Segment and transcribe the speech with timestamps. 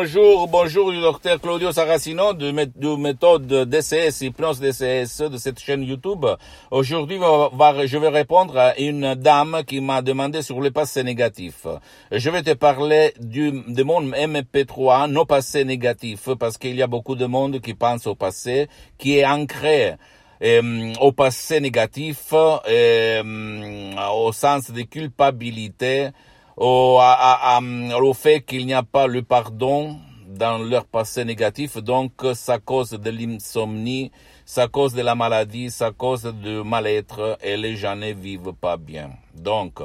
[0.00, 5.82] Bonjour, bonjour du docteur Claudio Saracino de, de méthode DCS, hypnose DCS de cette chaîne
[5.82, 6.24] YouTube.
[6.70, 11.66] Aujourd'hui, je vais répondre à une dame qui m'a demandé sur le passé négatif.
[12.12, 16.86] Je vais te parler du, de mon MP3, nos passés négatifs, parce qu'il y a
[16.86, 18.68] beaucoup de monde qui pense au passé,
[18.98, 19.96] qui est ancré
[20.44, 26.10] euh, au passé négatif, euh, au sens de culpabilité,
[26.58, 27.60] au, à,
[28.00, 31.78] au fait qu'il n'y a pas le pardon dans leur passé négatif.
[31.78, 34.10] Donc, ça cause de l'insomnie,
[34.44, 38.76] ça cause de la maladie, ça cause du mal-être et les gens ne vivent pas
[38.76, 39.10] bien.
[39.34, 39.80] Donc,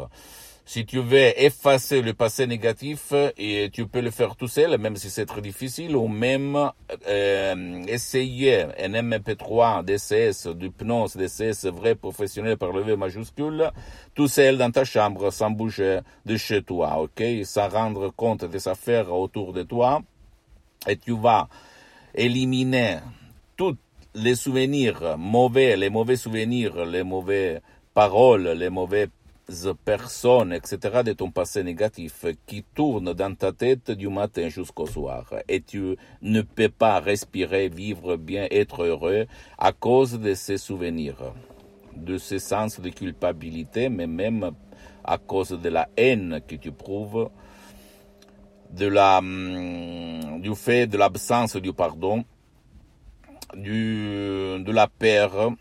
[0.65, 4.95] si tu veux effacer le passé négatif, et tu peux le faire tout seul, même
[4.95, 6.71] si c'est très difficile, ou même
[7.07, 13.71] euh, essayer un MP3 DCS, d'hypnose DCS vrai professionnel par le V majuscule,
[14.15, 17.21] tout seul dans ta chambre, sans bouger de chez toi, ok?
[17.43, 20.01] Sans rendre compte des affaires autour de toi,
[20.87, 21.49] et tu vas
[22.15, 22.99] éliminer
[23.57, 23.75] tous
[24.15, 27.61] les souvenirs mauvais, les mauvais souvenirs, les mauvais
[27.93, 29.09] paroles, les mauvais
[29.85, 35.33] personnes, etc., de ton passé négatif qui tournent dans ta tête du matin jusqu'au soir.
[35.47, 39.25] Et tu ne peux pas respirer, vivre bien, être heureux
[39.57, 41.33] à cause de ces souvenirs,
[41.95, 44.51] de ce sens de culpabilité, mais même
[45.03, 47.29] à cause de la haine que tu prouves,
[48.71, 52.23] de hum, du fait de l'absence du pardon,
[53.55, 55.51] du, de la peur,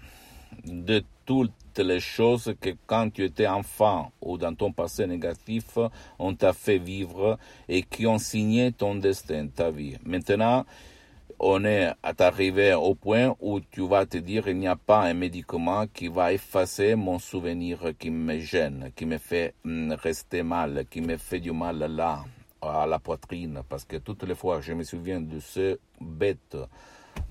[0.64, 5.78] de tout les choses que quand tu étais enfant ou dans ton passé négatif,
[6.18, 7.38] on t'a fait vivre
[7.68, 9.96] et qui ont signé ton destin, ta vie.
[10.04, 10.64] Maintenant,
[11.38, 15.14] on est arrivé au point où tu vas te dire il n'y a pas un
[15.14, 20.84] médicament qui va effacer mon souvenir qui me gêne, qui me fait mm, rester mal,
[20.88, 22.24] qui me fait du mal là,
[22.60, 26.56] à la poitrine, parce que toutes les fois je me souviens de ce bête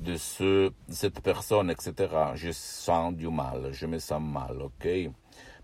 [0.02, 1.94] de ce, cette personne, etc.,
[2.36, 4.88] je sens du mal, je me sens mal, ok?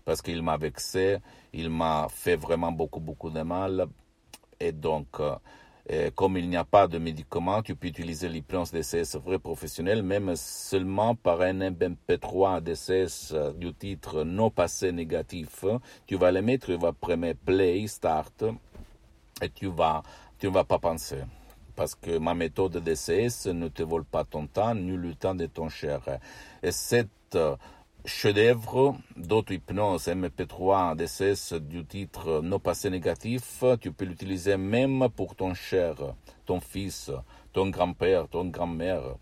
[0.04, 1.18] Parce qu'il m'a vexé,
[1.52, 3.86] il m'a fait vraiment beaucoup, beaucoup de mal.
[4.60, 5.20] Et donc,
[5.90, 10.02] euh, comme il n'y a pas de médicament, tu peux utiliser l'hypnose DCS vrai professionnel,
[10.02, 15.64] même seulement par un MP3 DCS euh, du titre non passé négatif.
[16.06, 18.44] Tu vas le mettre, tu vas prendre play, start,
[19.42, 20.02] et tu vas,
[20.38, 21.22] tu ne vas pas penser
[21.78, 25.46] parce que ma méthode DCS ne te vole pas ton temps ni le temps de
[25.46, 26.00] ton cher.
[26.60, 27.54] Et cette euh,
[28.04, 35.54] chef-d'œuvre d'auto-hypnose MP3 DCS du titre No passé négatif, tu peux l'utiliser même pour ton
[35.54, 35.94] cher,
[36.46, 37.12] ton fils,
[37.52, 39.14] ton grand-père, ton grand-mère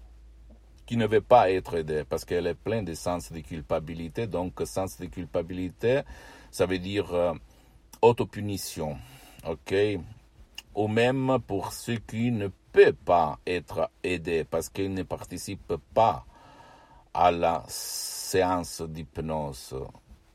[0.86, 4.26] qui ne veut pas être aidé parce qu'elle est pleine de sens de culpabilité.
[4.26, 6.00] Donc, sens de culpabilité,
[6.50, 7.34] ça veut dire euh,
[8.00, 8.96] autopunition.
[9.46, 9.74] OK?
[10.76, 16.24] Ou même pour ceux qui ne peuvent pas être aidés parce qu'ils ne participent pas
[17.14, 19.74] à la séance d'hypnose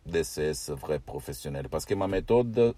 [0.05, 1.69] DCS vrai professionnel.
[1.69, 2.73] Parce que ma méthode,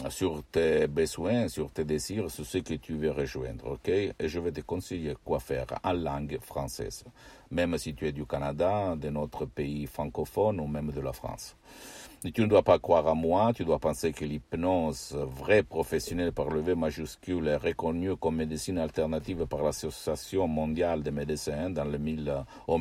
[0.09, 3.87] sur tes besoins, sur tes désirs, sur ce que tu veux rejoindre, ok?
[3.89, 7.03] Et je vais te conseiller quoi faire en langue française,
[7.51, 11.55] même si tu es du Canada, de notre pays francophone ou même de la France.
[12.33, 16.49] Tu ne dois pas croire à moi, tu dois penser que l'hypnose vraie professionnelle par
[16.49, 21.99] le V majuscule est reconnue comme médecine alternative par l'Association mondiale des médecins dans le
[22.67, 22.79] au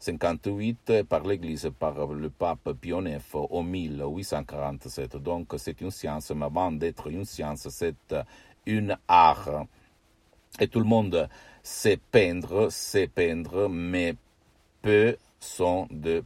[0.00, 5.16] 1958 par l'Église, par le pape IX au 1847.
[5.16, 8.14] Donc c'est une science, mais avant d'être une science, c'est
[8.66, 9.66] une art.
[10.60, 11.28] Et tout le monde
[11.62, 14.14] sait peindre, sait peindre, mais
[14.82, 16.24] peu sont de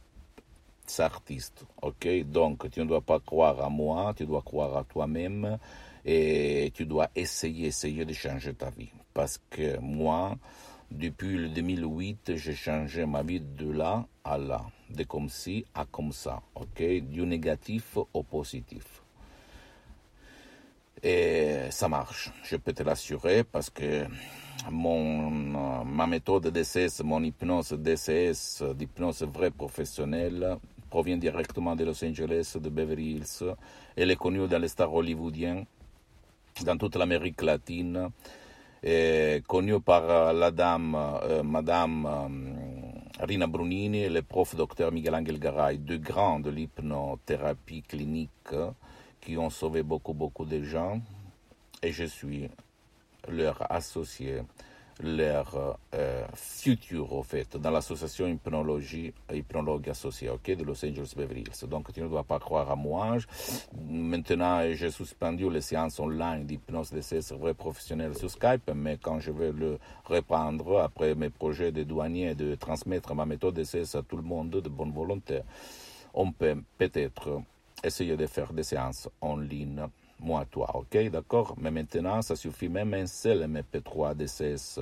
[0.99, 1.65] artistes.
[1.81, 5.57] Ok, donc tu ne dois pas croire à moi, tu dois croire à toi-même
[6.05, 8.91] et tu dois essayer, essayer de changer ta vie.
[9.13, 10.37] Parce que moi,
[10.91, 15.85] depuis le 2008, j'ai changé ma vie de là à là, de comme ci à
[15.85, 19.03] comme ça, ok, du négatif au positif.
[21.01, 24.05] Et ça marche, je peux te l'assurer parce que
[24.71, 25.29] mon,
[25.83, 30.57] ma méthode DCS, mon hypnose DCS, d'hypnose vraie professionnelle,
[30.89, 33.55] provient directement de Los Angeles, de Beverly Hills.
[33.95, 35.65] Elle est connue dans les stars hollywoodiens,
[36.63, 38.09] dans toute l'Amérique latine,
[38.83, 42.07] et connue par la dame, euh, Madame
[43.19, 48.53] Rina Brunini et le prof docteur Miguel Angel Garay, deux grands de l'hypnothérapie clinique
[49.21, 50.99] qui ont sauvé beaucoup, beaucoup de gens.
[51.81, 52.49] Et je suis
[53.29, 54.41] leur associé,
[55.01, 61.43] leur euh, futur, au fait, dans l'association hypnologie, hypnologue associée, ok, de Los Angeles Beverly.
[61.67, 63.17] Donc, tu ne dois pas croire à moi.
[63.89, 69.19] Maintenant, j'ai suspendu les séances online d'hypnose de ces vrais professionnels sur Skype, mais quand
[69.19, 74.01] je vais le reprendre, après mes projets de douanier, de transmettre ma méthode d'essai à
[74.01, 75.41] tout le monde de bonne volonté,
[76.13, 77.41] on peut peut-être
[77.83, 79.87] essayer de faire des séances en ligne,
[80.23, 84.79] moi, toi, ok, d'accord Mais maintenant, ça suffit même un seul MP3 DCS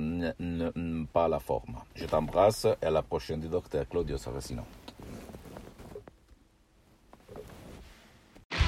[1.14, 1.78] pas la forme.
[1.96, 4.64] Je t'embrasse et à la prochaine du docteur Claudio Saracino.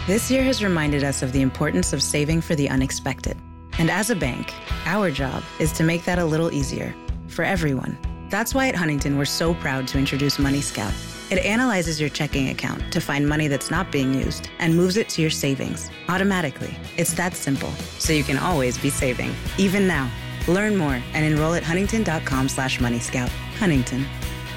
[0.07, 3.37] This year has reminded us of the importance of saving for the unexpected.
[3.79, 4.51] And as a bank,
[4.85, 6.93] our job is to make that a little easier
[7.27, 7.97] for everyone.
[8.29, 10.93] That's why at Huntington, we're so proud to introduce Money Scout.
[11.31, 15.07] It analyzes your checking account to find money that's not being used and moves it
[15.09, 16.75] to your savings automatically.
[16.97, 20.11] It's that simple, so you can always be saving, even now.
[20.49, 23.29] Learn more and enroll at huntington.com slash moneyscout.
[23.59, 24.05] Huntington.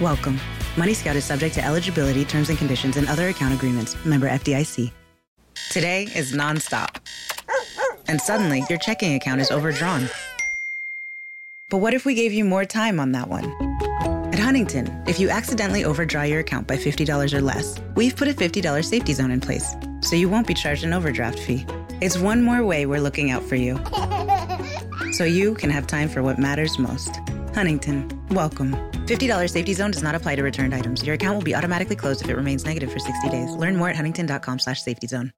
[0.01, 0.41] Welcome.
[0.77, 3.95] Money Scout is subject to eligibility, terms and conditions, and other account agreements.
[4.05, 4.91] Member FDIC.
[5.71, 6.97] Today is nonstop.
[8.09, 10.09] And suddenly, your checking account is overdrawn.
[11.71, 13.74] But what if we gave you more time on that one?
[14.35, 18.33] At Huntington, if you accidentally overdraw your account by $50 or less, we've put a
[18.35, 21.65] $50 safety zone in place, so you won't be charged an overdraft fee.
[22.01, 23.79] It's one more way we're looking out for you.
[25.13, 27.21] So you can have time for what matters most.
[27.55, 28.73] Huntington, welcome.
[29.07, 31.05] $50 safety zone does not apply to returned items.
[31.05, 33.51] Your account will be automatically closed if it remains negative for 60 days.
[33.51, 35.31] Learn more at huntington.com slash safety zone.